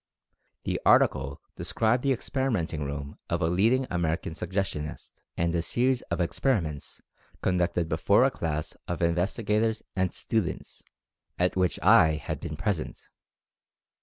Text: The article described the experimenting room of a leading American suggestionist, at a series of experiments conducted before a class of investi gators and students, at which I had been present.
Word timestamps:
The 0.63 0.81
article 0.83 1.39
described 1.57 2.01
the 2.01 2.11
experimenting 2.11 2.83
room 2.83 3.19
of 3.29 3.39
a 3.39 3.45
leading 3.49 3.85
American 3.91 4.33
suggestionist, 4.33 5.13
at 5.37 5.53
a 5.53 5.61
series 5.61 6.01
of 6.09 6.19
experiments 6.19 7.01
conducted 7.43 7.87
before 7.87 8.23
a 8.23 8.31
class 8.31 8.75
of 8.87 9.01
investi 9.01 9.45
gators 9.45 9.83
and 9.95 10.11
students, 10.11 10.81
at 11.37 11.55
which 11.55 11.79
I 11.83 12.13
had 12.15 12.39
been 12.39 12.57
present. 12.57 12.99